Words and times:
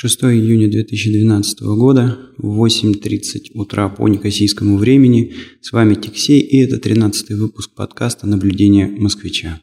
6 0.00 0.22
июня 0.26 0.70
2012 0.70 1.60
года, 1.76 2.16
8.30 2.40 3.50
утра 3.54 3.88
по 3.88 4.06
некосийскому 4.06 4.76
времени. 4.76 5.34
С 5.60 5.72
вами 5.72 5.96
Тиксей 5.96 6.38
и 6.38 6.58
это 6.58 6.78
13 6.78 7.30
выпуск 7.30 7.74
подкаста 7.74 8.28
«Наблюдение 8.28 8.86
москвича». 8.86 9.60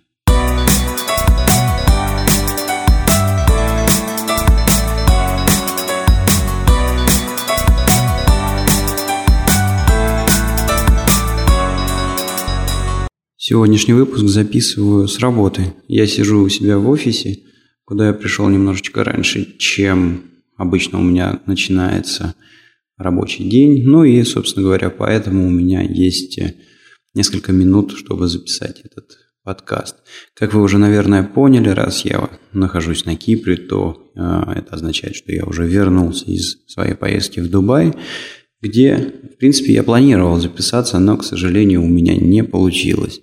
Сегодняшний 13.37 13.93
выпуск 13.93 14.25
записываю 14.25 15.07
с 15.07 15.19
работы. 15.19 15.73
Я 15.87 16.05
сижу 16.07 16.41
у 16.41 16.49
себя 16.49 16.77
в 16.77 16.89
офисе– 16.89 17.39
куда 17.85 18.07
я 18.07 18.13
пришел 18.13 18.49
немножечко 18.49 19.03
раньше, 19.03 19.57
чем 19.57 20.23
обычно 20.57 20.99
у 20.99 21.03
меня 21.03 21.41
начинается 21.45 22.35
рабочий 22.97 23.47
день. 23.47 23.83
Ну 23.85 24.03
и, 24.03 24.23
собственно 24.23 24.63
говоря, 24.63 24.89
поэтому 24.89 25.47
у 25.47 25.49
меня 25.49 25.81
есть 25.81 26.37
э, 26.39 26.55
несколько 27.13 27.51
минут, 27.51 27.97
чтобы 27.97 28.27
записать 28.27 28.81
этот 28.83 29.17
подкаст. 29.43 29.97
Как 30.33 30.53
вы 30.53 30.61
уже, 30.61 30.77
наверное, 30.77 31.23
поняли, 31.23 31.69
раз 31.69 32.03
я 32.03 32.29
нахожусь 32.51 33.05
на 33.05 33.15
Кипре, 33.15 33.57
то 33.57 34.11
э, 34.15 34.19
это 34.55 34.75
означает, 34.75 35.15
что 35.15 35.31
я 35.31 35.45
уже 35.45 35.67
вернулся 35.67 36.25
из 36.25 36.65
своей 36.67 36.95
поездки 36.95 37.39
в 37.39 37.49
Дубай, 37.49 37.93
где, 38.61 39.13
в 39.35 39.37
принципе, 39.37 39.73
я 39.73 39.83
планировал 39.83 40.39
записаться, 40.39 40.97
но, 40.97 41.17
к 41.17 41.23
сожалению, 41.23 41.83
у 41.83 41.87
меня 41.87 42.15
не 42.15 42.43
получилось. 42.43 43.19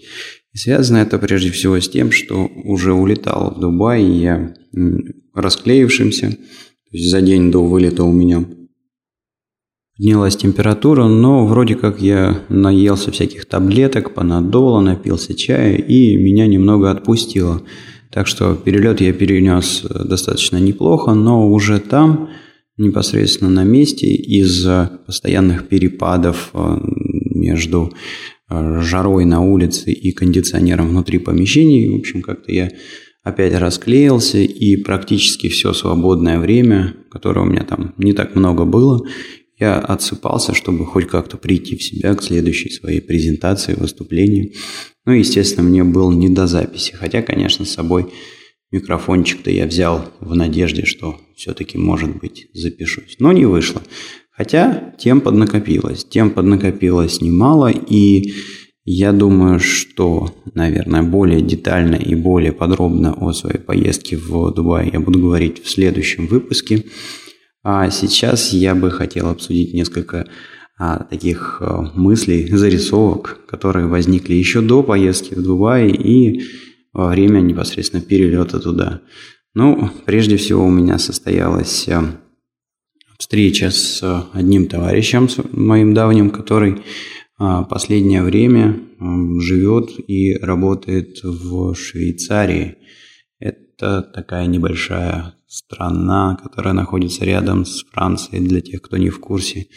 Связано 0.54 0.98
это 0.98 1.18
прежде 1.18 1.50
всего 1.50 1.80
с 1.80 1.88
тем, 1.88 2.10
что 2.10 2.50
уже 2.64 2.92
улетал 2.92 3.54
в 3.54 3.60
Дубай, 3.60 4.04
и 4.04 4.20
я 4.20 4.54
расклеившимся, 5.34 6.30
то 6.30 6.90
есть 6.90 7.10
за 7.10 7.22
день 7.22 7.50
до 7.50 7.64
вылета 7.64 8.04
у 8.04 8.12
меня 8.12 8.44
поднялась 9.96 10.36
температура, 10.36 11.06
но 11.06 11.46
вроде 11.46 11.74
как 11.74 12.02
я 12.02 12.42
наелся 12.50 13.10
всяких 13.10 13.46
таблеток, 13.46 14.12
панадола, 14.12 14.80
напился 14.80 15.34
чая, 15.34 15.76
и 15.76 16.16
меня 16.16 16.46
немного 16.46 16.90
отпустило. 16.90 17.62
Так 18.10 18.26
что 18.26 18.54
перелет 18.54 19.00
я 19.00 19.14
перенес 19.14 19.82
достаточно 19.82 20.58
неплохо, 20.58 21.14
но 21.14 21.48
уже 21.50 21.80
там, 21.80 22.28
непосредственно 22.76 23.48
на 23.48 23.64
месте, 23.64 24.06
из-за 24.06 25.00
постоянных 25.06 25.68
перепадов 25.68 26.50
э, 26.52 26.78
между 27.34 27.90
Э, 27.90 28.31
жарой 28.80 29.24
на 29.24 29.40
улице 29.40 29.92
и 29.92 30.12
кондиционером 30.12 30.88
внутри 30.88 31.18
помещений. 31.18 31.88
В 31.90 31.96
общем, 31.96 32.22
как-то 32.22 32.52
я 32.52 32.70
опять 33.22 33.54
расклеился, 33.54 34.38
и 34.38 34.76
практически 34.76 35.48
все 35.48 35.72
свободное 35.72 36.38
время, 36.38 36.94
которое 37.10 37.42
у 37.42 37.48
меня 37.48 37.64
там 37.64 37.94
не 37.98 38.12
так 38.12 38.34
много 38.34 38.64
было, 38.64 39.06
я 39.58 39.78
отсыпался, 39.78 40.54
чтобы 40.54 40.84
хоть 40.86 41.06
как-то 41.06 41.36
прийти 41.36 41.76
в 41.76 41.82
себя 41.82 42.14
к 42.14 42.22
следующей 42.22 42.70
своей 42.70 43.00
презентации, 43.00 43.74
выступлению. 43.74 44.52
Ну, 45.04 45.12
естественно, 45.12 45.68
мне 45.68 45.84
был 45.84 46.10
не 46.10 46.28
до 46.28 46.46
записи, 46.46 46.94
хотя, 46.94 47.22
конечно, 47.22 47.64
с 47.64 47.70
собой 47.70 48.12
микрофончик-то 48.72 49.50
я 49.50 49.66
взял 49.66 50.10
в 50.20 50.34
надежде, 50.34 50.84
что 50.84 51.20
все-таки, 51.36 51.78
может 51.78 52.16
быть, 52.16 52.48
запишусь. 52.54 53.16
Но 53.20 53.32
не 53.32 53.44
вышло. 53.44 53.82
Хотя 54.32 54.94
тем 54.98 55.20
поднакопилось. 55.20 56.04
Тем 56.04 56.30
поднакопилось 56.30 57.20
немало, 57.20 57.70
и 57.70 58.32
я 58.84 59.12
думаю, 59.12 59.60
что, 59.60 60.34
наверное, 60.54 61.02
более 61.02 61.40
детально 61.40 61.94
и 61.94 62.14
более 62.14 62.52
подробно 62.52 63.12
о 63.14 63.32
своей 63.32 63.58
поездке 63.58 64.16
в 64.16 64.50
Дубай 64.52 64.90
я 64.92 64.98
буду 64.98 65.20
говорить 65.20 65.62
в 65.62 65.70
следующем 65.70 66.26
выпуске. 66.26 66.84
А 67.62 67.90
сейчас 67.90 68.52
я 68.52 68.74
бы 68.74 68.90
хотел 68.90 69.28
обсудить 69.28 69.72
несколько 69.72 70.26
а, 70.78 71.04
таких 71.04 71.58
а, 71.60 71.92
мыслей, 71.94 72.48
зарисовок, 72.48 73.46
которые 73.46 73.86
возникли 73.86 74.34
еще 74.34 74.62
до 74.62 74.82
поездки 74.82 75.34
в 75.34 75.42
Дубай 75.42 75.90
и 75.90 76.42
во 76.92 77.10
время 77.10 77.40
непосредственно 77.40 78.02
перелета 78.02 78.58
туда. 78.58 79.02
Ну, 79.54 79.90
прежде 80.06 80.36
всего 80.36 80.64
у 80.64 80.70
меня 80.70 80.98
состоялась 80.98 81.88
а, 81.88 82.04
встреча 83.22 83.70
с 83.70 84.02
э, 84.02 84.22
одним 84.32 84.66
товарищем, 84.66 85.28
с 85.28 85.38
моим 85.52 85.94
давним, 85.94 86.30
который 86.30 86.82
а, 87.38 87.62
последнее 87.62 88.22
время 88.22 88.80
живет 89.38 89.90
и 90.08 90.34
работает 90.34 91.20
в 91.22 91.72
Швейцарии. 91.74 92.78
Это 93.38 94.02
такая 94.02 94.46
небольшая 94.46 95.34
страна, 95.46 96.36
которая 96.42 96.74
находится 96.74 97.24
рядом 97.24 97.64
с 97.64 97.84
Францией, 97.92 98.44
для 98.44 98.60
тех, 98.60 98.82
кто 98.82 98.96
не 98.96 99.08
в 99.08 99.20
курсе. 99.20 99.68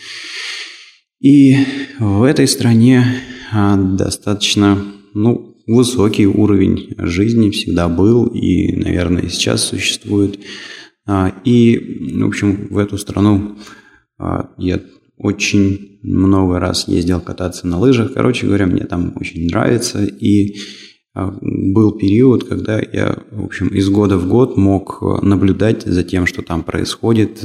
И 1.19 1.55
в 1.99 2.23
этой 2.23 2.47
стране 2.47 3.05
а, 3.53 3.77
достаточно 3.77 4.83
ну, 5.13 5.55
высокий 5.67 6.25
уровень 6.25 6.95
жизни 6.97 7.51
всегда 7.51 7.89
был 7.89 8.25
и, 8.25 8.75
наверное, 8.75 9.29
сейчас 9.29 9.65
существует. 9.65 10.39
А, 11.07 11.33
и, 11.43 12.17
в 12.19 12.25
общем, 12.25 12.67
в 12.69 12.77
эту 12.77 12.97
страну 12.97 13.57
а, 14.17 14.49
я 14.57 14.81
очень 15.17 15.99
много 16.01 16.59
раз 16.59 16.87
ездил 16.87 17.21
кататься 17.21 17.67
на 17.67 17.79
лыжах. 17.79 18.13
Короче 18.13 18.47
говоря, 18.47 18.65
мне 18.65 18.85
там 18.85 19.13
очень 19.15 19.47
нравится. 19.47 20.03
И 20.03 20.55
а, 21.13 21.31
был 21.41 21.91
период, 21.97 22.45
когда 22.45 22.79
я, 22.79 23.23
в 23.31 23.45
общем, 23.45 23.67
из 23.67 23.87
года 23.89 24.17
в 24.17 24.27
год 24.27 24.57
мог 24.57 25.01
наблюдать 25.21 25.83
за 25.83 26.03
тем, 26.03 26.25
что 26.25 26.41
там 26.41 26.63
происходит, 26.63 27.43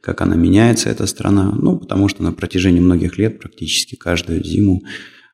как 0.00 0.20
она 0.20 0.36
меняется, 0.36 0.88
эта 0.88 1.06
страна. 1.06 1.52
Ну, 1.52 1.78
потому 1.78 2.08
что 2.08 2.22
на 2.22 2.32
протяжении 2.32 2.80
многих 2.80 3.18
лет, 3.18 3.40
практически 3.40 3.96
каждую 3.96 4.44
зиму, 4.44 4.82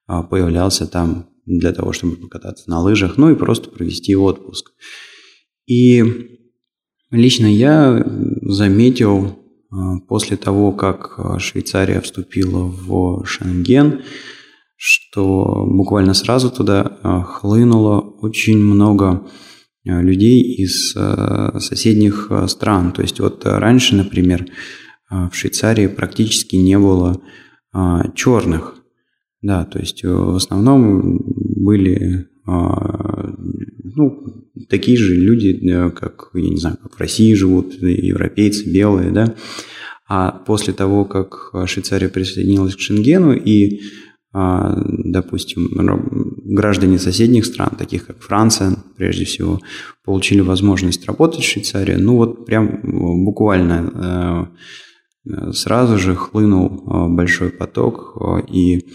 появлялся 0.06 0.86
там 0.86 1.28
для 1.44 1.72
того, 1.72 1.92
чтобы 1.92 2.16
покататься 2.16 2.69
на 2.70 2.81
лыжах, 2.81 3.16
ну 3.19 3.31
и 3.31 3.36
просто 3.36 3.70
провести 3.70 4.16
отпуск. 4.16 4.72
И 5.66 6.35
Лично 7.16 7.47
я 7.47 8.04
заметил 8.43 9.38
а, 9.71 9.99
после 10.06 10.37
того, 10.37 10.72
как 10.72 11.15
а, 11.16 11.38
Швейцария 11.38 12.03
вступила 12.03 12.65
в 12.65 13.25
Шенген, 13.25 14.03
что 14.77 15.65
буквально 15.66 16.12
сразу 16.12 16.50
туда 16.50 17.25
хлынуло 17.27 18.00
очень 18.00 18.59
много 18.59 19.27
людей 19.84 20.43
из 20.43 20.93
соседних 20.93 22.31
стран. 22.49 22.93
То 22.93 23.00
есть 23.00 23.19
вот 23.19 23.47
раньше, 23.47 23.97
например, 23.97 24.47
в 25.09 25.31
Швейцарии 25.33 25.87
практически 25.87 26.56
не 26.56 26.78
было 26.78 27.22
черных. 28.15 28.75
Да, 29.41 29.65
то 29.65 29.78
есть 29.78 30.04
в 30.04 30.37
основном 30.37 31.22
были 31.25 32.28
ну, 33.97 34.45
такие 34.69 34.97
же 34.97 35.15
люди, 35.15 35.59
э, 35.69 35.91
как, 35.91 36.31
я 36.34 36.51
не 36.51 36.57
знаю, 36.57 36.77
как 36.83 36.97
в 36.97 37.01
России 37.01 37.34
живут, 37.34 37.75
европейцы, 37.81 38.71
белые, 38.71 39.11
да. 39.11 39.34
А 40.09 40.31
после 40.31 40.73
того, 40.73 41.05
как 41.05 41.53
Швейцария 41.67 42.09
присоединилась 42.09 42.77
к 42.77 42.81
Шенгену 42.81 43.33
и, 43.33 43.81
а, 44.33 44.81
допустим, 44.87 45.69
граждане 46.45 46.99
соседних 46.99 47.45
стран, 47.45 47.71
таких 47.77 48.07
как 48.07 48.21
Франция, 48.21 48.77
прежде 48.97 49.25
всего, 49.25 49.61
получили 50.05 50.41
возможность 50.43 51.05
работать 51.07 51.41
в 51.41 51.49
Швейцарии, 51.49 51.97
ну 51.97 52.17
вот 52.17 52.47
прям 52.47 52.81
буквально 53.25 54.53
э, 55.25 55.53
сразу 55.53 55.99
же 55.99 56.15
хлынул 56.15 56.84
э, 56.87 57.09
большой 57.09 57.51
поток, 57.51 58.17
и 58.49 58.87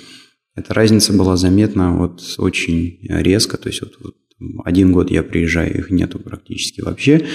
эта 0.55 0.73
разница 0.73 1.11
была 1.11 1.35
заметна 1.35 1.97
вот 1.97 2.21
очень 2.37 2.99
резко, 3.01 3.57
то 3.57 3.67
есть 3.67 3.81
вот 3.81 4.15
один 4.63 4.91
год 4.91 5.11
я 5.11 5.23
приезжаю, 5.23 5.77
их 5.77 5.91
нету 5.91 6.19
практически 6.19 6.81
вообще. 6.81 7.25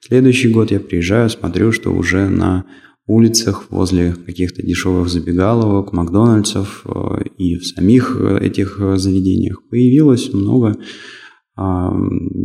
Следующий 0.00 0.48
год 0.48 0.70
я 0.70 0.80
приезжаю, 0.80 1.30
смотрю, 1.30 1.72
что 1.72 1.92
уже 1.92 2.28
на 2.28 2.64
улицах 3.06 3.70
возле 3.70 4.12
каких-то 4.14 4.62
дешевых 4.62 5.08
забегаловок, 5.08 5.92
Макдональдсов 5.92 6.82
э, 6.84 7.22
и 7.38 7.56
в 7.56 7.66
самих 7.66 8.16
э, 8.18 8.38
этих 8.44 8.80
э, 8.80 8.96
заведениях 8.96 9.62
появилось 9.68 10.32
много 10.32 10.76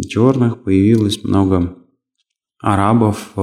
черных, 0.07 0.63
появилось 0.63 1.21
много 1.25 1.75
арабов. 2.62 3.33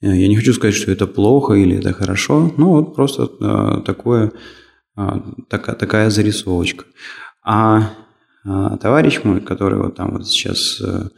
Я 0.00 0.28
не 0.28 0.36
хочу 0.36 0.54
сказать, 0.54 0.74
что 0.74 0.90
это 0.90 1.06
плохо 1.06 1.52
или 1.52 1.76
это 1.76 1.92
хорошо, 1.92 2.50
но 2.56 2.70
вот 2.70 2.94
просто 2.94 3.82
такое, 3.84 4.32
такая, 5.50 5.76
такая 5.76 6.08
зарисовочка. 6.08 6.86
А 7.44 7.76
а, 7.78 8.05
товарищ 8.80 9.20
мой, 9.24 9.40
который 9.40 9.78
вот 9.78 9.96
там 9.96 10.12
вот 10.12 10.28
сейчас 10.28 10.80
э, 10.80 11.08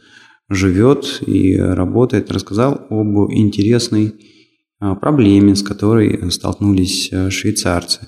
живет 0.49 1.21
и 1.25 1.55
работает, 1.55 2.31
рассказал 2.31 2.87
об 2.89 3.31
интересной 3.31 4.15
а, 4.79 4.95
проблеме, 4.95 5.55
с 5.55 5.61
которой 5.61 6.31
столкнулись 6.31 7.09
э, 7.11 7.29
швейцарцы. 7.29 8.07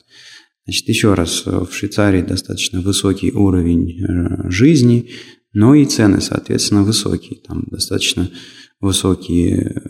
Значит, 0.66 0.90
еще 0.90 1.14
раз, 1.14 1.46
в 1.46 1.72
Швейцарии 1.72 2.22
достаточно 2.22 2.82
высокий 2.82 3.32
уровень 3.32 4.02
э, 4.02 4.50
жизни, 4.50 5.10
но 5.54 5.76
и 5.76 5.86
цены, 5.86 6.22
соответственно, 6.22 6.84
высокие. 6.84 7.40
Там 7.42 7.64
достаточно 7.70 8.30
высокие 8.80 9.82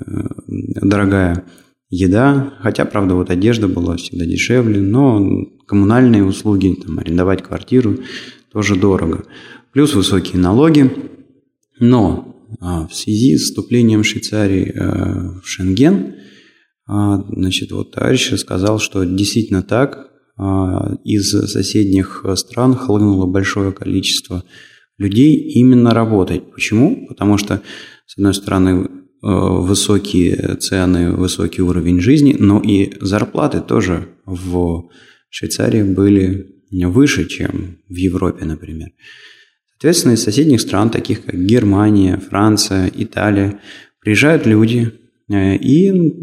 дорогая 0.48 1.46
еда, 1.90 2.54
хотя, 2.62 2.86
правда, 2.86 3.16
вот 3.16 3.30
одежда 3.30 3.68
была 3.68 3.96
всегда 3.98 4.26
дешевле, 4.26 4.82
но 4.82 5.46
коммунальные 5.68 6.26
услуги, 6.26 6.76
там, 6.86 7.00
арендовать 7.00 7.44
квартиру 7.44 8.00
тоже 8.52 8.76
дорого. 8.76 9.26
Плюс 9.74 9.94
высокие 9.94 10.40
налоги. 10.40 10.92
Но 11.80 12.36
а, 12.60 12.88
в 12.88 12.94
связи 12.94 13.38
с 13.38 13.46
вступлением 13.46 14.04
Швейцарии 14.04 14.72
а, 14.72 15.40
в 15.42 15.48
Шенген, 15.48 16.16
а, 16.88 17.24
значит, 17.30 17.72
вот 17.72 17.92
товарищ 17.92 18.34
сказал, 18.36 18.80
что 18.80 19.04
действительно 19.04 19.64
так, 19.64 20.12
а, 20.38 20.96
из 21.04 21.32
соседних 21.32 22.26
стран 22.36 22.76
хлынуло 22.76 23.26
большое 23.26 23.72
количество 23.72 24.44
людей 24.98 25.36
именно 25.36 25.92
работать. 25.92 26.52
Почему? 26.52 27.08
Потому 27.08 27.38
что, 27.38 27.62
с 28.06 28.18
одной 28.18 28.34
стороны, 28.34 29.02
Э, 29.24 29.28
высокие 29.28 30.56
цены, 30.60 31.12
высокий 31.12 31.62
уровень 31.62 32.02
жизни, 32.02 32.36
но 32.40 32.60
и 32.60 32.92
зарплаты 33.02 33.62
тоже 33.62 34.08
в 34.26 34.90
Швейцарии 35.30 35.84
были 35.84 36.61
выше, 36.72 37.28
чем 37.28 37.78
в 37.90 37.96
Европе, 37.96 38.46
например. 38.46 38.90
Соответственно, 39.74 40.14
из 40.14 40.24
соседних 40.24 40.62
стран, 40.62 40.90
таких 40.90 41.26
как 41.26 41.36
Германия, 41.36 42.18
Франция, 42.18 42.92
Италия, 42.94 43.60
приезжают 44.00 44.46
люди 44.46 44.92
э, 45.30 45.56
и 45.56 46.14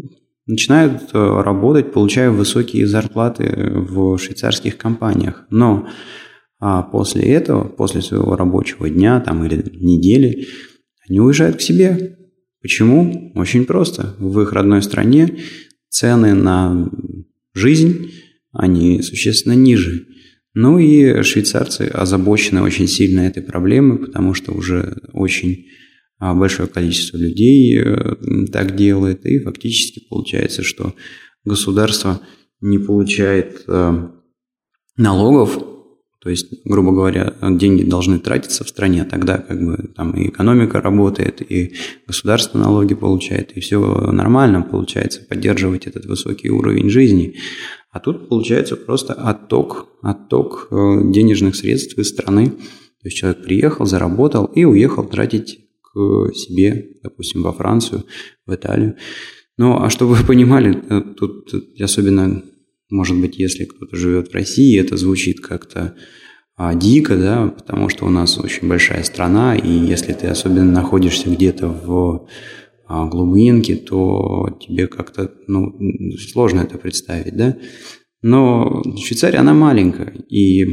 начинают 0.45 1.03
э, 1.13 1.41
работать, 1.41 1.91
получая 1.91 2.31
высокие 2.31 2.87
зарплаты 2.87 3.71
в 3.73 4.17
швейцарских 4.17 4.77
компаниях. 4.77 5.45
Но 5.49 5.87
а 6.61 6.83
после 6.83 7.23
этого, 7.23 7.65
после 7.65 8.01
своего 8.01 8.35
рабочего 8.35 8.89
дня 8.89 9.19
там, 9.21 9.45
или 9.45 9.63
недели, 9.75 10.47
они 11.07 11.21
уезжают 11.21 11.57
к 11.57 11.61
себе, 11.61 12.17
Почему? 12.61 13.31
Очень 13.35 13.65
просто. 13.65 14.15
В 14.19 14.41
их 14.41 14.51
родной 14.51 14.81
стране 14.81 15.37
цены 15.87 16.33
на 16.33 16.91
жизнь, 17.53 18.11
они 18.51 19.01
существенно 19.01 19.53
ниже. 19.53 20.07
Ну 20.61 20.77
и 20.77 21.23
швейцарцы 21.23 21.83
озабочены 21.83 22.61
очень 22.61 22.89
сильно 22.89 23.21
этой 23.21 23.41
проблемой, 23.41 23.97
потому 23.97 24.33
что 24.33 24.51
уже 24.51 24.97
очень 25.13 25.67
а, 26.19 26.33
большое 26.33 26.67
количество 26.67 27.15
людей 27.15 27.79
э, 27.79 28.45
так 28.51 28.75
делает, 28.75 29.25
и 29.25 29.39
фактически 29.39 30.05
получается, 30.09 30.61
что 30.61 30.93
государство 31.45 32.19
не 32.59 32.77
получает 32.77 33.63
э, 33.69 34.09
налогов 34.97 35.63
то 36.21 36.29
есть, 36.29 36.47
грубо 36.65 36.91
говоря, 36.91 37.33
деньги 37.41 37.83
должны 37.83 38.19
тратиться 38.19 38.65
в 38.65 38.69
стране, 38.69 39.05
тогда 39.05 39.37
как 39.37 39.63
бы 39.63 39.89
там 39.95 40.11
и 40.11 40.27
экономика 40.27 40.81
работает, 40.81 41.41
и 41.41 41.75
государство 42.05 42.57
налоги 42.57 42.93
получает, 42.93 43.53
и 43.53 43.61
все 43.61 43.79
нормально 44.11 44.61
получается 44.61 45.21
поддерживать 45.21 45.87
этот 45.87 46.05
высокий 46.05 46.49
уровень 46.49 46.89
жизни. 46.89 47.35
А 47.91 47.99
тут 47.99 48.29
получается 48.29 48.75
просто 48.75 49.13
отток, 49.13 49.87
отток 50.01 50.67
э, 50.71 50.75
денежных 51.11 51.55
средств 51.55 51.97
из 51.97 52.09
страны. 52.09 52.47
То 52.47 53.05
есть 53.05 53.17
человек 53.17 53.43
приехал, 53.43 53.85
заработал 53.85 54.45
и 54.45 54.65
уехал 54.65 55.07
тратить 55.07 55.69
к 55.81 56.33
себе, 56.33 56.97
допустим, 57.01 57.41
во 57.41 57.53
Францию, 57.53 58.05
в 58.45 58.53
Италию. 58.53 58.95
Ну, 59.57 59.81
а 59.81 59.89
чтобы 59.89 60.13
вы 60.13 60.25
понимали, 60.25 60.77
э, 60.89 61.01
тут 61.15 61.51
особенно 61.79 62.43
может 62.89 63.17
быть, 63.17 63.37
если 63.37 63.65
кто-то 63.65 63.95
живет 63.95 64.29
в 64.29 64.33
России, 64.33 64.79
это 64.79 64.97
звучит 64.97 65.39
как-то 65.39 65.95
а, 66.55 66.73
дико, 66.73 67.15
да, 67.15 67.47
потому 67.47 67.89
что 67.89 68.05
у 68.05 68.09
нас 68.09 68.37
очень 68.37 68.67
большая 68.67 69.03
страна, 69.03 69.55
и 69.55 69.69
если 69.69 70.13
ты 70.13 70.27
особенно 70.27 70.71
находишься 70.71 71.29
где-то 71.29 71.67
в 71.67 72.27
а, 72.89 73.05
глубинке, 73.05 73.75
то 73.75 74.57
тебе 74.59 74.87
как-то 74.87 75.31
ну, 75.47 75.77
сложно 76.17 76.61
это 76.61 76.79
представить, 76.79 77.37
да. 77.37 77.55
Но 78.23 78.81
Швейцария, 78.97 79.37
она 79.37 79.53
маленькая, 79.53 80.11
и 80.27 80.65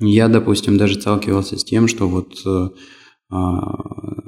я, 0.00 0.26
допустим, 0.26 0.76
даже 0.78 1.00
сталкивался 1.00 1.56
с 1.56 1.64
тем, 1.64 1.86
что 1.86 2.08
вот 2.08 2.34
э, 2.44 2.68
а, 3.30 3.60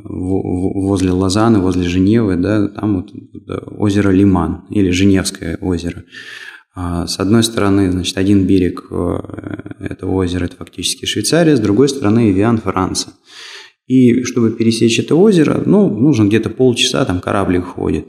возле 0.04 1.10
Лозаны, 1.10 1.58
возле 1.58 1.82
Женевы, 1.82 2.36
да, 2.36 2.68
там 2.68 3.02
вот 3.02 3.12
озеро 3.76 4.10
Лиман 4.10 4.64
или 4.70 4.90
Женевское 4.90 5.58
озеро. 5.60 6.04
А, 6.76 7.08
с 7.08 7.18
одной 7.18 7.42
стороны, 7.42 7.90
значит, 7.90 8.16
один 8.18 8.46
берег 8.46 8.86
э, 8.90 9.16
этого 9.80 10.12
озера– 10.12 10.44
это 10.46 10.56
фактически 10.56 11.06
Швейцария, 11.06 11.56
с 11.56 11.60
другой 11.60 11.88
стороны– 11.88 12.30
Виан, 12.32 12.58
Франция. 12.58 13.14
И 13.86 14.22
чтобы 14.22 14.52
пересечь 14.52 14.98
это 14.98 15.14
озеро, 15.14 15.62
ну, 15.66 15.88
нужно 15.88 16.24
где-то 16.24 16.48
полчаса, 16.50 17.04
там 17.04 17.20
кораблик 17.20 17.64
ходит. 17.64 18.06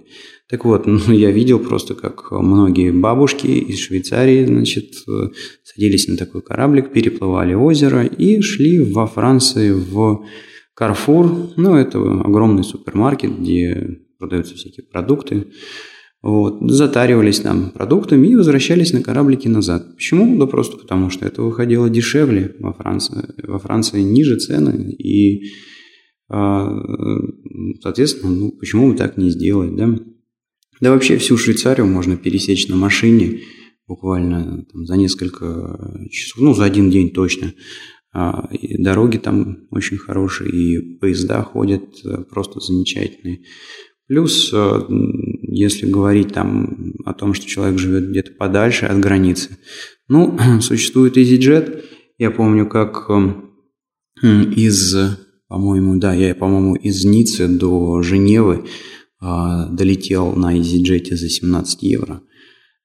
Так 0.49 0.63
вот, 0.63 0.85
ну, 0.85 0.99
я 1.11 1.31
видел 1.31 1.59
просто, 1.59 1.95
как 1.95 2.31
многие 2.31 2.91
бабушки 2.91 3.47
из 3.47 3.79
Швейцарии, 3.79 4.45
значит, 4.45 4.91
э, 5.07 5.29
садились 5.63 6.07
на 6.07 6.17
такой 6.17 6.41
кораблик, 6.41 6.91
переплывали 6.93 7.53
озеро 7.53 8.05
и 8.05 8.41
шли 8.41 8.79
во 8.79 9.07
Франции 9.07 9.71
в 9.71 10.25
Карфур. 10.73 11.51
Ну, 11.57 11.75
это 11.75 11.99
огромный 11.99 12.63
супермаркет, 12.63 13.37
где 13.39 13.99
продаются 14.17 14.55
всякие 14.55 14.85
продукты. 14.85 15.47
Вот, 16.25 16.57
затаривались 16.71 17.41
там 17.41 17.69
продуктами 17.69 18.25
и 18.25 18.35
возвращались 18.35 18.91
на 18.93 19.03
кораблике 19.03 19.47
назад. 19.47 19.93
Почему? 19.93 20.39
Да 20.39 20.47
просто 20.47 20.75
потому, 20.75 21.11
что 21.11 21.23
это 21.23 21.43
выходило 21.43 21.87
дешевле 21.87 22.55
во 22.57 22.73
Франции. 22.73 23.35
Во 23.43 23.59
Франции 23.59 24.01
ниже 24.01 24.37
цены, 24.37 24.91
и, 24.91 25.51
а, 26.27 26.67
соответственно, 27.79 28.33
ну, 28.33 28.51
почему 28.53 28.89
бы 28.89 28.97
так 28.97 29.17
не 29.17 29.29
сделать, 29.29 29.75
да? 29.75 29.99
Да 30.81 30.89
вообще 30.89 31.17
всю 31.17 31.37
Швейцарию 31.37 31.85
можно 31.85 32.17
пересечь 32.17 32.67
на 32.69 32.75
машине 32.75 33.41
буквально 33.87 34.65
там, 34.73 34.85
за 34.87 34.97
несколько 34.97 36.07
часов, 36.09 36.41
ну, 36.41 36.55
за 36.55 36.63
один 36.63 36.89
день 36.89 37.11
точно. 37.11 37.53
А, 38.11 38.49
и 38.51 38.81
дороги 38.81 39.17
там 39.17 39.67
очень 39.69 39.97
хорошие, 39.97 40.49
и 40.49 40.97
поезда 40.97 41.43
ходят 41.43 41.83
просто 42.31 42.61
замечательные. 42.61 43.41
Плюс, 44.07 44.51
э, 44.53 44.81
если 45.41 45.89
говорить 45.89 46.33
там 46.33 46.93
о 47.05 47.13
том, 47.13 47.33
что 47.33 47.47
человек 47.47 47.79
живет 47.79 48.09
где-то 48.09 48.33
подальше 48.33 48.85
от 48.85 48.99
границы, 48.99 49.57
ну, 50.07 50.37
существует 50.61 51.17
EasyJet. 51.17 51.83
Я 52.17 52.31
помню, 52.31 52.67
как 52.67 53.09
э, 53.09 54.25
из, 54.55 54.95
по-моему, 55.47 55.97
да, 55.97 56.13
я, 56.13 56.35
по-моему, 56.35 56.75
из 56.75 57.03
Ниццы 57.03 57.47
до 57.47 58.01
Женевы 58.01 58.65
а, 59.19 59.67
долетел 59.69 60.33
на 60.33 60.57
EasyJet 60.57 61.15
за 61.15 61.29
17 61.29 61.83
евро. 61.83 62.21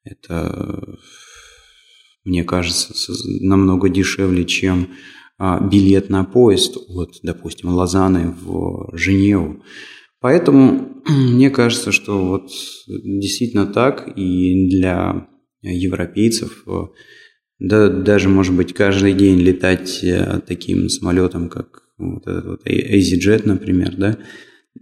Это, 0.04 0.96
мне 2.24 2.44
кажется, 2.44 3.12
намного 3.40 3.88
дешевле, 3.88 4.44
чем 4.44 4.88
билет 5.38 6.08
на 6.08 6.24
поезд 6.24 6.76
от, 6.88 7.16
допустим, 7.22 7.70
Лозаны 7.70 8.34
в 8.42 8.90
Женеву. 8.96 9.62
Поэтому 10.20 11.02
мне 11.08 11.50
кажется, 11.50 11.92
что 11.92 12.24
вот 12.24 12.50
действительно 12.86 13.66
так, 13.66 14.12
и 14.16 14.68
для 14.68 15.28
европейцев, 15.62 16.64
э, 16.66 16.80
да, 17.58 17.88
даже, 17.88 18.28
может 18.28 18.54
быть, 18.54 18.72
каждый 18.72 19.12
день 19.12 19.38
летать 19.38 20.02
э, 20.02 20.40
таким 20.46 20.88
самолетом, 20.88 21.48
как 21.48 21.82
вот 21.98 22.26
этот 22.26 22.44
вот 22.46 22.66
EasyJet, 22.66 23.42
например, 23.44 23.96
да, 23.96 24.18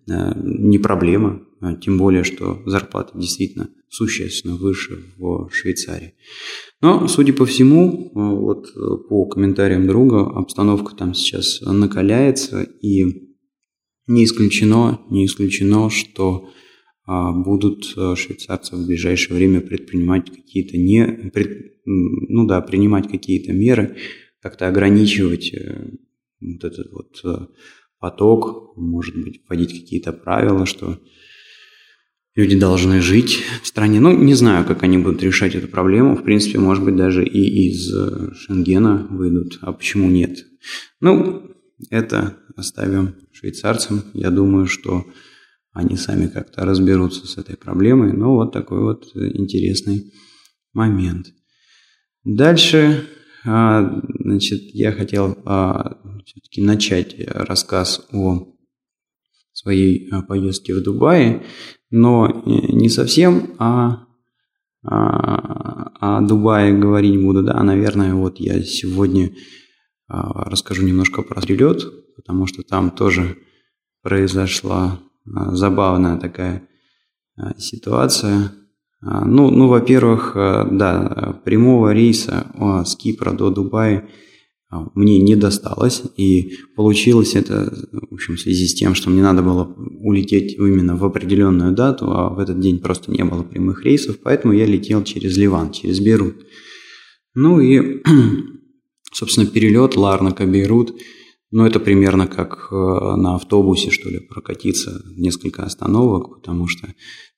э, 0.09 0.33
не 0.37 0.79
проблема, 0.79 1.43
а 1.61 1.75
тем 1.75 1.99
более, 1.99 2.25
что 2.25 2.63
зарплата 2.67 3.19
действительно 3.19 3.69
существенно 3.89 4.55
выше 4.55 4.99
в 5.17 5.49
Швейцарии. 5.51 6.15
Но, 6.81 7.09
судя 7.09 7.33
по 7.33 7.47
всему, 7.47 8.13
вот 8.15 8.69
по 9.09 9.25
комментариям 9.25 9.87
друга, 9.89 10.21
обстановка 10.21 10.95
там 10.95 11.15
сейчас 11.15 11.61
накаляется, 11.63 12.63
и 12.63 13.28
не 14.09 14.25
исключено, 14.25 15.01
не 15.11 15.27
исключено, 15.27 15.91
что 15.91 16.51
а, 17.11 17.33
будут 17.33 17.95
э, 17.97 18.17
швейцарцы 18.17 18.77
в 18.77 18.87
ближайшее 18.87 19.37
время 19.37 19.63
предпринимать 19.63 20.29
какие-то 20.31 20.77
не, 20.77 21.31
пред, 21.33 21.77
ну 21.87 22.47
да, 22.47 22.61
принимать 22.61 23.09
какие-то 23.09 23.53
меры, 23.55 23.97
как-то 24.43 24.69
ограничивать 24.69 25.55
э, 25.55 25.91
вот 26.41 26.65
этот 26.65 26.93
вот 26.93 27.21
э, 27.25 27.47
поток, 27.99 28.77
может 28.77 29.17
быть, 29.17 29.41
вводить 29.49 29.73
какие-то 29.73 30.13
правила, 30.13 30.67
что 30.67 30.99
люди 32.35 32.59
должны 32.59 33.01
жить 33.01 33.43
в 33.63 33.67
стране. 33.67 34.01
Ну, 34.01 34.15
не 34.15 34.35
знаю, 34.35 34.67
как 34.67 34.83
они 34.83 34.99
будут 34.99 35.23
решать 35.23 35.55
эту 35.55 35.69
проблему. 35.69 36.15
В 36.15 36.25
принципе, 36.25 36.59
может 36.59 36.85
быть, 36.85 36.97
даже 36.97 37.25
и 37.25 37.69
из 37.69 37.91
Шенгена 38.37 39.09
выйдут. 39.11 39.59
А 39.63 39.73
почему 39.73 40.11
нет? 40.11 40.45
Ну, 41.01 41.58
это 41.91 42.37
оставим 42.57 43.15
швейцарцам. 43.33 44.03
Я 44.15 44.31
думаю, 44.31 44.67
что 44.67 45.05
они 45.73 45.97
сами 45.97 46.27
как-то 46.27 46.65
разберутся 46.65 47.27
с 47.27 47.39
этой 47.39 47.57
проблемой. 47.57 48.13
Но 48.13 48.35
вот 48.35 48.53
такой 48.53 48.81
вот 48.81 49.05
интересный 49.15 50.13
момент. 50.73 51.29
Дальше, 52.25 53.05
а, 53.45 54.03
значит, 54.19 54.61
я 54.75 54.93
хотел 54.93 55.39
а, 55.45 55.99
все-таки 56.25 56.63
начать 56.63 57.15
рассказ 57.27 58.07
о 58.13 58.55
своей 59.53 60.11
поездки 60.29 60.73
в 60.73 60.83
Дубае, 60.83 61.45
но 61.91 62.43
не 62.45 62.89
совсем, 62.89 63.55
а 63.59 64.07
о 64.83 66.21
Дубае 66.21 66.79
говорить 66.79 67.21
буду, 67.21 67.43
да, 67.43 67.63
наверное, 67.63 68.15
вот 68.15 68.39
я 68.39 68.63
сегодня 68.63 69.33
расскажу 70.09 70.85
немножко 70.85 71.23
про 71.23 71.41
перелет, 71.41 71.85
потому 72.17 72.47
что 72.47 72.63
там 72.63 72.91
тоже 72.91 73.37
произошла 74.03 75.01
забавная 75.25 76.19
такая 76.19 76.67
ситуация. 77.59 78.53
Ну, 79.01 79.51
ну 79.51 79.69
во-первых, 79.69 80.33
да, 80.35 81.41
прямого 81.45 81.93
рейса 81.93 82.51
с 82.85 82.97
Кипра 82.97 83.33
до 83.33 83.51
Дубая 83.51 84.09
мне 84.71 85.21
не 85.21 85.35
досталось, 85.35 86.03
и 86.17 86.57
получилось 86.77 87.35
это, 87.35 87.73
в 87.93 88.15
общем, 88.15 88.37
в 88.37 88.41
связи 88.41 88.67
с 88.67 88.75
тем, 88.75 88.95
что 88.95 89.09
мне 89.09 89.23
надо 89.23 89.43
было 89.43 89.65
улететь 89.65 90.59
именно 90.59 90.95
в 90.95 91.05
определенную 91.05 91.73
дату, 91.73 92.11
а 92.11 92.29
в 92.29 92.39
этот 92.39 92.61
день 92.61 92.79
просто 92.79 93.11
не 93.11 93.25
было 93.25 93.43
прямых 93.43 93.85
рейсов, 93.85 94.19
поэтому 94.23 94.53
я 94.53 94.67
летел 94.67 95.03
через 95.05 95.39
Ливан, 95.39 95.73
через 95.73 96.01
Бейрут. 96.01 96.37
Ну 97.35 97.61
и, 97.61 98.03
собственно, 99.13 99.47
перелет 99.47 99.97
Ларнака-Бейрут– 99.97 100.95
ну, 101.51 101.65
это 101.65 101.81
примерно 101.81 102.27
как 102.27 102.69
э, 102.71 102.75
на 102.75 103.37
автобусе, 103.37 103.91
что 103.91 104.11
ли, 104.11 104.21
прокатиться 104.21 105.03
несколько 105.17 105.63
остановок, 105.63 106.37
потому 106.37 106.67
что 106.67 106.89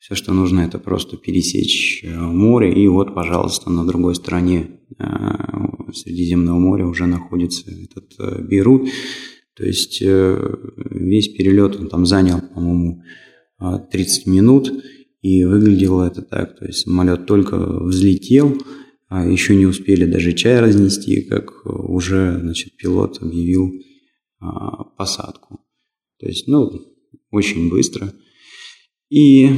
все, 0.01 0.17
что 0.17 0.33
нужно, 0.33 0.61
это 0.61 0.81
просто 0.81 1.17
пересечь 1.17 2.03
э, 2.03 2.19
море, 2.19 2.73
и 2.73 2.89
вот, 2.89 3.15
пожалуйста, 3.15 3.71
на 3.71 3.87
другой 3.87 4.17
стороне 4.17 4.81
э, 4.99 5.05
Средиземного 5.93 6.59
моря 6.59 6.87
уже 6.87 7.07
находится 7.07 7.71
этот 7.71 8.47
Бейрут. 8.49 8.89
То 9.55 9.65
есть 9.65 10.01
весь 10.01 11.29
перелет 11.29 11.77
он 11.77 11.89
там 11.89 12.07
занял, 12.07 12.41
по-моему, 12.41 13.03
30 13.93 14.27
минут, 14.27 14.73
и 15.21 15.45
выглядело 15.45 16.05
это 16.05 16.23
так. 16.23 16.59
То 16.59 16.65
есть 16.65 16.85
самолет 16.85 17.27
только 17.27 17.59
взлетел, 17.59 18.57
а 19.11 19.27
еще 19.27 19.57
не 19.57 19.67
успели 19.67 20.05
даже 20.05 20.33
чай 20.33 20.61
разнести, 20.61 21.23
как 21.23 21.67
уже 21.67 22.39
значит, 22.41 22.77
пилот 22.77 23.21
объявил 23.21 23.73
а, 24.39 24.85
посадку. 24.85 25.59
То 26.21 26.29
есть, 26.29 26.47
ну, 26.47 26.71
очень 27.33 27.69
быстро. 27.69 28.15
И 29.11 29.49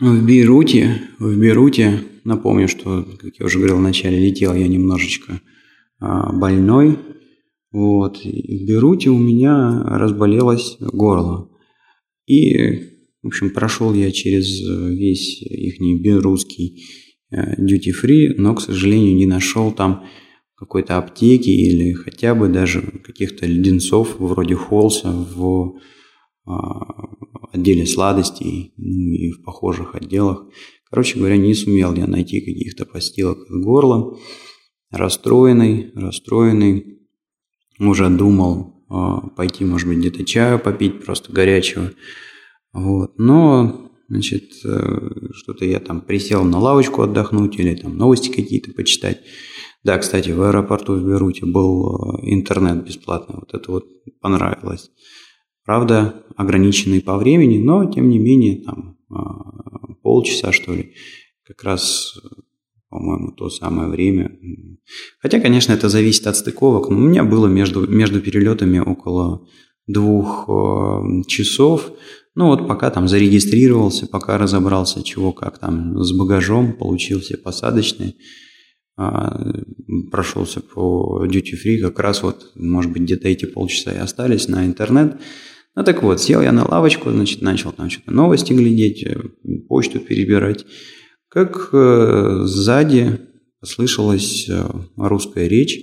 в 0.00 0.26
Бейруте, 0.26 1.02
в 1.20 1.38
Бейруте, 1.38 2.00
напомню, 2.24 2.66
что, 2.66 3.04
как 3.20 3.38
я 3.38 3.46
уже 3.46 3.58
говорил 3.58 3.76
вначале, 3.76 4.18
летел 4.18 4.54
я 4.54 4.66
немножечко 4.66 5.40
а, 6.00 6.32
больной. 6.32 6.98
Вот. 7.70 8.18
И 8.24 8.64
в 8.64 8.66
Бейруте 8.66 9.10
у 9.10 9.18
меня 9.18 9.84
разболелось 9.84 10.78
горло. 10.80 11.48
И, 12.26 12.56
в 13.22 13.28
общем, 13.28 13.50
прошел 13.50 13.94
я 13.94 14.10
через 14.10 14.48
весь 14.58 15.42
их 15.42 15.78
бейрутский 16.02 16.82
duty 17.32 17.92
free, 17.92 18.34
но, 18.36 18.54
к 18.54 18.60
сожалению, 18.60 19.16
не 19.16 19.26
нашел 19.26 19.72
там 19.72 20.04
какой-то 20.56 20.98
аптеки 20.98 21.50
или 21.50 21.92
хотя 21.92 22.34
бы 22.34 22.48
даже 22.48 22.82
каких-то 23.04 23.46
леденцов 23.46 24.16
вроде 24.20 24.54
холса 24.54 25.10
в 25.10 25.74
а, 26.46 27.12
отделе 27.52 27.86
сладостей 27.86 28.72
ну, 28.76 29.12
и 29.12 29.30
в 29.30 29.42
похожих 29.42 29.94
отделах. 29.94 30.46
Короче 30.88 31.18
говоря, 31.18 31.36
не 31.36 31.54
сумел 31.54 31.94
я 31.94 32.06
найти 32.06 32.40
каких-то 32.40 32.84
постилок 32.84 33.38
от 33.48 33.62
горла. 33.62 34.18
Расстроенный, 34.90 35.90
расстроенный. 35.94 36.98
Уже 37.78 38.10
думал 38.10 38.84
э, 38.90 39.28
пойти, 39.34 39.64
может 39.64 39.88
быть, 39.88 39.98
где-то 39.98 40.24
чаю 40.24 40.58
попить, 40.58 41.02
просто 41.02 41.32
горячего. 41.32 41.90
Вот. 42.72 43.18
Но, 43.18 43.91
значит, 44.12 44.50
э, 44.66 45.08
что-то 45.32 45.64
я 45.64 45.80
там 45.80 46.02
присел 46.02 46.44
на 46.44 46.58
лавочку 46.58 47.00
отдохнуть 47.00 47.58
или 47.58 47.74
там 47.74 47.96
новости 47.96 48.28
какие-то 48.28 48.70
почитать. 48.72 49.22
Да, 49.84 49.98
кстати, 49.98 50.30
в 50.30 50.42
аэропорту 50.42 50.94
в 50.94 51.02
Беруте 51.02 51.46
был 51.46 51.86
э, 51.86 52.30
интернет 52.30 52.84
бесплатный. 52.84 53.36
Вот 53.36 53.54
это 53.54 53.72
вот 53.72 53.86
понравилось. 54.20 54.90
Правда, 55.64 56.26
ограниченный 56.36 57.00
по 57.00 57.16
времени, 57.16 57.56
но 57.56 57.90
тем 57.90 58.10
не 58.10 58.18
менее, 58.18 58.62
там 58.62 58.98
э, 59.10 59.94
полчаса, 60.02 60.52
что 60.52 60.74
ли, 60.74 60.92
как 61.46 61.62
раз, 61.64 62.14
по-моему, 62.90 63.32
то 63.32 63.48
самое 63.48 63.88
время. 63.88 64.38
Хотя, 65.20 65.40
конечно, 65.40 65.72
это 65.72 65.88
зависит 65.88 66.26
от 66.26 66.36
стыковок, 66.36 66.90
но 66.90 66.98
у 66.98 67.00
меня 67.00 67.24
было 67.24 67.46
между, 67.46 67.88
между 67.88 68.20
перелетами 68.20 68.78
около 68.78 69.48
двух 69.86 70.48
часов. 71.26 71.92
Ну 72.34 72.46
вот 72.46 72.66
пока 72.66 72.90
там 72.90 73.08
зарегистрировался, 73.08 74.06
пока 74.06 74.38
разобрался, 74.38 75.02
чего 75.02 75.32
как 75.32 75.58
там 75.58 76.02
с 76.02 76.16
багажом, 76.16 76.72
получил 76.72 77.20
все 77.20 77.36
посадочные. 77.36 78.14
А, 78.96 79.38
прошелся 80.10 80.60
по 80.60 81.26
duty 81.26 81.54
free, 81.64 81.78
как 81.78 81.98
раз 81.98 82.22
вот, 82.22 82.52
может 82.54 82.92
быть, 82.92 83.02
где-то 83.02 83.28
эти 83.28 83.46
полчаса 83.46 83.92
и 83.92 83.98
остались 83.98 84.48
на 84.48 84.64
интернет. 84.64 85.20
Ну 85.74 85.84
так 85.84 86.02
вот, 86.02 86.20
сел 86.20 86.42
я 86.42 86.52
на 86.52 86.68
лавочку, 86.68 87.10
значит, 87.10 87.40
начал 87.40 87.72
там 87.72 87.88
что-то 87.88 88.10
новости 88.12 88.52
глядеть, 88.52 89.04
э, 89.04 89.18
почту 89.68 90.00
перебирать. 90.00 90.66
Как 91.28 91.70
э, 91.72 92.42
сзади 92.44 93.20
послышалась 93.60 94.48
э, 94.50 94.64
русская 94.96 95.48
речь, 95.48 95.78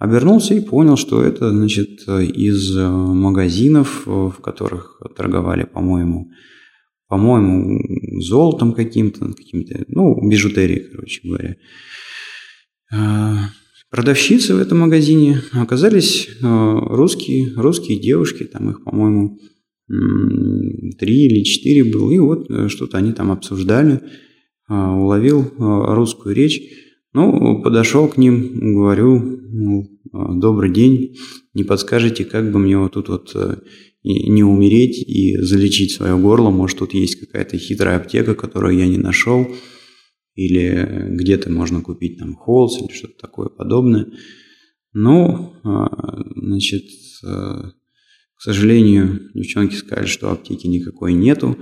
обернулся 0.00 0.54
и 0.54 0.60
понял, 0.60 0.96
что 0.96 1.22
это, 1.22 1.50
значит, 1.50 2.08
из 2.08 2.74
магазинов, 2.76 4.06
в 4.06 4.32
которых 4.42 5.00
торговали, 5.14 5.64
по-моему, 5.64 6.30
по-моему, 7.06 7.78
золотом 8.22 8.72
каким-то, 8.72 9.26
каким-то, 9.34 9.84
ну, 9.88 10.28
бижутерией, 10.28 10.88
короче 10.90 11.20
говоря. 11.22 11.56
А, 12.92 13.50
продавщицы 13.90 14.54
в 14.54 14.58
этом 14.58 14.78
магазине 14.78 15.42
оказались 15.52 16.30
русские, 16.40 17.52
русские 17.56 18.00
девушки, 18.00 18.44
там 18.44 18.70
их, 18.70 18.82
по-моему, 18.82 19.38
три 19.88 21.26
или 21.26 21.44
четыре 21.44 21.84
было, 21.84 22.10
и 22.10 22.18
вот 22.20 22.48
э, 22.48 22.68
что-то 22.68 22.96
они 22.96 23.12
там 23.12 23.32
обсуждали, 23.32 24.00
уловил 24.68 25.52
русскую 25.58 26.32
речь, 26.32 26.62
ну, 27.12 27.62
подошел 27.62 28.08
к 28.08 28.16
ним, 28.16 28.74
говорю, 28.74 29.40
добрый 30.12 30.72
день, 30.72 31.16
не 31.54 31.64
подскажете, 31.64 32.24
как 32.24 32.50
бы 32.52 32.58
мне 32.58 32.78
вот 32.78 32.92
тут 32.92 33.08
вот 33.08 33.32
э, 33.34 33.56
не 34.02 34.42
умереть 34.42 34.98
и 34.98 35.36
залечить 35.38 35.92
свое 35.92 36.16
горло, 36.16 36.50
может 36.50 36.78
тут 36.78 36.94
есть 36.94 37.18
какая-то 37.20 37.58
хитрая 37.58 37.96
аптека, 37.96 38.34
которую 38.34 38.76
я 38.76 38.86
не 38.86 38.98
нашел, 38.98 39.46
или 40.34 41.06
где-то 41.10 41.50
можно 41.50 41.82
купить 41.82 42.18
там 42.18 42.34
холст 42.34 42.80
или 42.80 42.96
что-то 42.96 43.14
такое 43.20 43.48
подобное. 43.48 44.06
Ну, 44.92 45.54
а, 45.64 46.22
значит, 46.34 46.84
а, 47.24 47.72
к 48.36 48.42
сожалению, 48.42 49.30
девчонки 49.34 49.74
сказали, 49.74 50.06
что 50.06 50.30
аптеки 50.30 50.66
никакой 50.66 51.12
нету, 51.12 51.58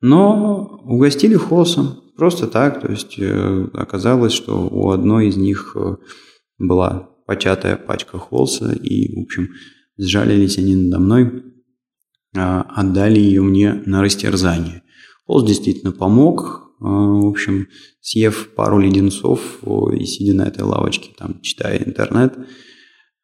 но 0.00 0.80
угостили 0.84 1.34
холсом 1.34 2.00
просто 2.16 2.46
так, 2.46 2.80
то 2.80 2.90
есть 2.90 3.18
э, 3.18 3.68
оказалось, 3.74 4.32
что 4.32 4.68
у 4.70 4.90
одной 4.90 5.28
из 5.28 5.36
них 5.36 5.76
э, 5.76 5.96
была 6.58 7.10
початая 7.26 7.76
пачка 7.76 8.18
холса, 8.18 8.72
и, 8.72 9.14
в 9.14 9.22
общем, 9.22 9.50
сжалились 9.96 10.58
они 10.58 10.74
надо 10.74 10.98
мной, 10.98 11.42
а, 12.36 12.62
отдали 12.62 13.20
ее 13.20 13.42
мне 13.42 13.82
на 13.86 14.02
растерзание. 14.02 14.82
Холст 15.26 15.46
действительно 15.46 15.92
помог, 15.92 16.74
а, 16.80 16.84
в 16.84 17.26
общем, 17.26 17.68
съев 18.00 18.50
пару 18.56 18.78
леденцов 18.78 19.60
и 19.92 20.04
сидя 20.06 20.34
на 20.34 20.42
этой 20.42 20.64
лавочке, 20.64 21.10
там, 21.16 21.40
читая 21.40 21.82
интернет, 21.84 22.36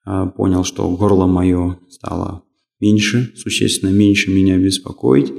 а, 0.04 0.26
понял, 0.26 0.64
что 0.64 0.88
горло 0.96 1.26
мое 1.26 1.78
стало 1.88 2.44
меньше, 2.80 3.32
существенно 3.36 3.90
меньше 3.90 4.30
меня 4.30 4.56
беспокоить. 4.58 5.32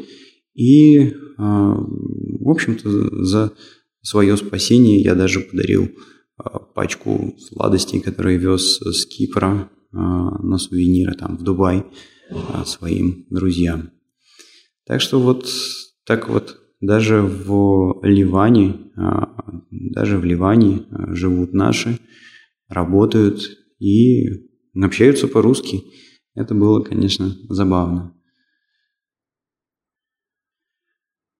И, 0.57 1.13
а, 1.37 1.75
в 1.77 2.49
общем-то, 2.49 3.23
за 3.23 3.53
свое 4.01 4.35
спасение 4.35 5.01
я 5.01 5.15
даже 5.15 5.39
подарил 5.39 5.89
пачку 6.75 7.35
сладостей, 7.39 8.01
которые 8.01 8.37
вез 8.37 8.79
с 8.79 9.05
Кипра 9.05 9.69
на 9.91 10.57
сувениры 10.57 11.15
там 11.15 11.37
в 11.37 11.43
Дубай 11.43 11.83
своим 12.65 13.25
друзьям. 13.29 13.89
Так 14.85 15.01
что 15.01 15.19
вот 15.19 15.47
так 16.05 16.29
вот 16.29 16.57
даже 16.79 17.21
в 17.21 17.99
Ливане, 18.03 18.91
а, 18.95 19.29
даже 19.71 20.17
в 20.17 20.23
Ливане 20.23 20.85
а, 20.89 21.13
живут 21.13 21.53
наши, 21.53 21.99
работают 22.69 23.41
и 23.79 24.25
общаются 24.81 25.27
по-русски. 25.27 25.83
Это 26.35 26.53
было, 26.53 26.81
конечно, 26.81 27.35
забавно. 27.49 28.13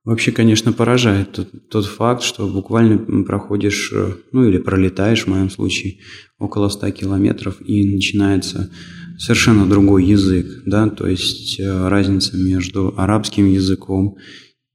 Вообще, 0.07 0.31
конечно, 0.31 0.71
поражает 0.71 1.33
тот, 1.33 1.49
тот 1.69 1.85
факт, 1.85 2.23
что 2.23 2.47
буквально 2.47 3.23
проходишь, 3.25 3.93
ну 4.31 4.47
или 4.47 4.57
пролетаешь, 4.57 5.25
в 5.25 5.27
моем 5.27 5.49
случае, 5.49 5.97
около 6.39 6.69
100 6.69 6.91
километров, 6.91 7.57
и 7.59 7.85
начинается 7.85 8.71
совершенно 9.17 9.67
другой 9.67 10.05
язык, 10.05 10.63
да, 10.65 10.87
то 10.87 11.07
есть 11.07 11.59
э, 11.59 11.89
разница 11.89 12.37
между 12.37 12.93
арабским 12.95 13.47
языком 13.47 14.15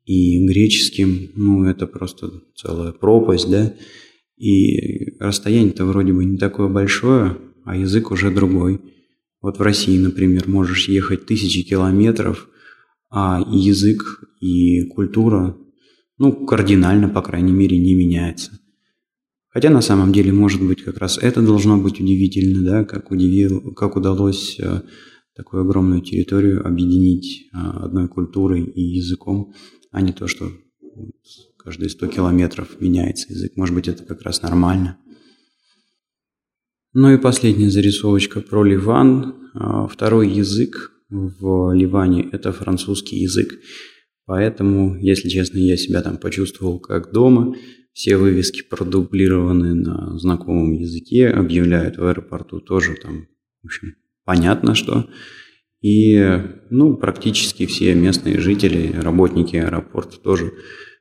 и 0.04 0.46
греческим, 0.46 1.30
ну, 1.34 1.64
это 1.64 1.86
просто 1.86 2.30
целая 2.54 2.92
пропасть, 2.92 3.50
да, 3.50 3.72
и 4.36 5.18
расстояние-то 5.18 5.86
вроде 5.86 6.12
бы 6.12 6.26
не 6.26 6.36
такое 6.36 6.68
большое, 6.68 7.38
а 7.64 7.74
язык 7.74 8.10
уже 8.10 8.30
другой. 8.30 8.82
Вот 9.40 9.58
в 9.58 9.62
России, 9.62 9.96
например, 9.96 10.46
можешь 10.46 10.88
ехать 10.88 11.24
тысячи 11.24 11.62
километров, 11.62 12.50
а 13.14 13.42
язык, 13.47 14.25
и 14.40 14.87
культура, 14.87 15.57
ну, 16.16 16.47
кардинально, 16.47 17.11
по 17.11 17.21
крайней 17.21 17.52
мере, 17.52 17.78
не 17.78 17.95
меняется. 17.95 18.59
Хотя 19.50 19.69
на 19.69 19.83
самом 19.83 20.14
деле, 20.14 20.33
может 20.33 20.66
быть, 20.66 20.83
как 20.83 20.97
раз 20.97 21.19
это 21.19 21.42
должно 21.42 21.76
быть 21.76 22.00
удивительно, 22.00 22.64
да, 22.64 22.85
как, 22.85 23.11
удивил, 23.11 23.75
как 23.75 23.97
удалось 23.97 24.59
э, 24.59 24.81
такую 25.37 25.62
огромную 25.62 26.00
территорию 26.00 26.66
объединить 26.66 27.50
э, 27.52 27.59
одной 27.59 28.09
культурой 28.09 28.64
и 28.64 28.81
языком, 28.81 29.52
а 29.90 30.00
не 30.00 30.12
то, 30.12 30.26
что 30.26 30.50
каждые 31.59 31.90
100 31.90 32.07
километров 32.07 32.81
меняется 32.81 33.31
язык. 33.31 33.52
Может 33.57 33.75
быть, 33.75 33.88
это 33.88 34.04
как 34.04 34.23
раз 34.23 34.40
нормально. 34.40 34.97
Ну 36.95 37.12
и 37.12 37.19
последняя 37.19 37.71
зарисовочка 37.71 38.40
про 38.40 38.64
Ливан. 38.64 39.50
Э, 39.54 39.87
второй 39.90 40.31
язык 40.31 40.92
в 41.12 41.75
Ливане– 41.75 42.28
это 42.33 42.52
французский 42.52 43.16
язык. 43.16 43.61
Поэтому, 44.25 44.97
если 44.99 45.28
честно, 45.28 45.59
я 45.59 45.76
себя 45.76 46.02
там 46.02 46.16
почувствовал 46.16 46.81
как 46.81 47.12
дома– 47.12 47.54
все 47.92 48.16
вывески 48.16 48.62
продублированы 48.62 49.75
на 49.75 50.19
знакомом 50.19 50.73
языке, 50.73 51.28
объявляют 51.28 51.99
в 51.99 52.07
аэропорту 52.07 52.61
тоже 52.61 52.95
там, 53.00 53.26
в 53.62 53.66
общем, 53.66 53.95
понятно 54.25 54.75
что. 54.75 55.09
И, 55.83 56.40
ну, 56.71 56.97
практически 56.97 57.66
все 57.66 57.95
местные 57.95 58.38
жители, 58.38 58.92
работники 58.95 59.57
аэропорта 59.57 60.19
тоже 60.19 60.52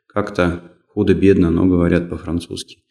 как-то 0.07 0.73
худо-бедно, 0.87 1.49
но 1.49 1.65
говорят 1.65 2.09
по-французски. 2.09 2.83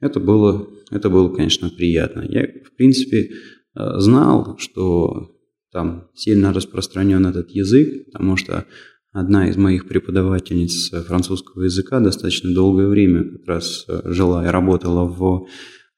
Это 0.00 0.20
было, 0.20 0.68
это 0.90 1.08
было, 1.08 1.34
конечно, 1.34 1.70
приятно. 1.70 2.26
Я, 2.28 2.42
в 2.42 2.76
принципе, 2.76 3.30
э, 3.30 3.98
знал, 3.98 4.58
что 4.58 5.35
там 5.72 6.08
сильно 6.14 6.52
распространен 6.52 7.26
этот 7.26 7.50
язык, 7.50 8.06
потому 8.12 8.36
что 8.36 8.66
одна 9.12 9.48
из 9.48 9.56
моих 9.56 9.88
преподавательниц 9.88 10.90
французского 11.06 11.64
языка 11.64 12.00
достаточно 12.00 12.52
долгое 12.52 12.86
время 12.86 13.24
как 13.24 13.46
раз 13.46 13.84
э, 13.88 14.02
жила 14.04 14.46
и 14.46 14.50
работала 14.50 15.04
в 15.04 15.46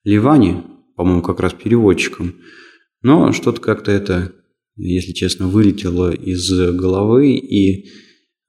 Ливане, 0.04 0.64
по-моему, 0.96 1.22
как 1.22 1.40
раз 1.40 1.52
переводчиком. 1.52 2.34
Но 3.02 3.32
что-то 3.32 3.60
как-то 3.60 3.90
это, 3.90 4.32
если 4.76 5.12
честно, 5.12 5.48
вылетело 5.48 6.12
из 6.12 6.50
головы, 6.76 7.34
и 7.34 7.88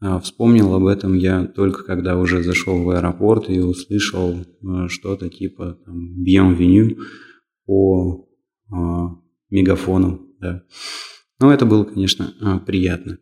э, 0.01 0.19
вспомнил 0.21 0.73
об 0.73 0.85
этом 0.85 1.15
я 1.15 1.45
только 1.45 1.83
когда 1.83 2.17
уже 2.17 2.43
зашел 2.43 2.83
в 2.83 2.89
аэропорт 2.91 3.49
и 3.49 3.59
услышал 3.59 4.35
э, 4.35 4.87
что-то 4.87 5.29
типа 5.29 5.79
«Bienvenue» 5.87 6.97
по 7.65 8.27
мегафону. 9.49 10.28
Да. 10.39 10.63
Но 11.39 11.53
это 11.53 11.65
было, 11.65 11.83
конечно, 11.83 12.61
приятно. 12.65 13.17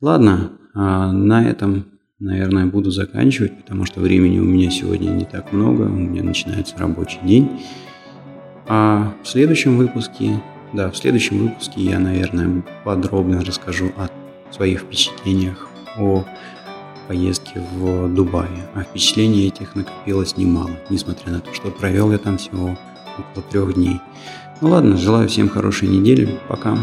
Ладно, 0.00 0.52
а 0.74 1.10
на 1.12 1.48
этом, 1.48 1.86
наверное, 2.18 2.66
буду 2.66 2.90
заканчивать, 2.90 3.56
потому 3.56 3.84
что 3.86 4.00
времени 4.00 4.38
у 4.38 4.44
меня 4.44 4.70
сегодня 4.70 5.10
не 5.10 5.24
так 5.24 5.52
много, 5.52 5.82
у 5.82 5.88
меня 5.88 6.22
начинается 6.22 6.76
рабочий 6.78 7.20
день. 7.24 7.60
А 8.68 9.14
в 9.22 9.28
следующем 9.28 9.78
выпуске, 9.78 10.42
да, 10.72 10.90
в 10.90 10.96
следующем 10.96 11.38
выпуске 11.38 11.80
я, 11.80 11.98
наверное, 11.98 12.64
подробно 12.84 13.44
расскажу 13.44 13.92
о 13.96 14.08
своих 14.52 14.80
впечатлениях 14.80 15.68
о 15.96 16.24
поездке 17.08 17.62
в 17.72 18.12
Дубае. 18.12 18.68
А 18.74 18.82
впечатлений 18.82 19.46
этих 19.46 19.74
накопилось 19.74 20.36
немало, 20.36 20.72
несмотря 20.90 21.32
на 21.32 21.40
то, 21.40 21.54
что 21.54 21.70
провел 21.70 22.12
я 22.12 22.18
там 22.18 22.38
всего 22.38 22.76
около 23.18 23.44
трех 23.50 23.74
дней. 23.74 24.00
Ну 24.60 24.70
ладно, 24.70 24.96
желаю 24.96 25.28
всем 25.28 25.48
хорошей 25.48 25.88
недели. 25.88 26.38
Пока. 26.48 26.78